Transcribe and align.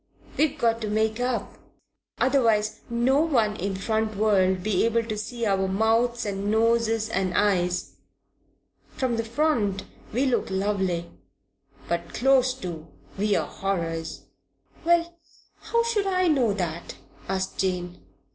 We've 0.35 0.57
got 0.57 0.81
to 0.81 0.87
make 0.87 1.19
up, 1.19 1.59
otherwise 2.17 2.81
no 2.89 3.19
one 3.21 3.55
in 3.57 3.75
front 3.75 4.15
would 4.17 4.63
be 4.63 4.83
able 4.83 5.03
to 5.03 5.15
see 5.15 5.45
our 5.45 5.67
mouths 5.67 6.25
and 6.25 6.49
noses 6.49 7.07
and 7.07 7.35
eyes. 7.35 7.97
From 8.93 9.15
the 9.17 9.23
front 9.23 9.83
we 10.11 10.25
look 10.25 10.49
lovely; 10.49 11.11
but 11.87 12.15
close 12.15 12.55
to 12.61 12.87
we're 13.15 13.43
horrors." 13.45 14.23
"Well, 14.83 15.19
how 15.59 15.83
should 15.83 16.07
I 16.07 16.27
know 16.29 16.51
that?" 16.53 16.95
asked 17.29 17.59
Jane. 17.59 17.99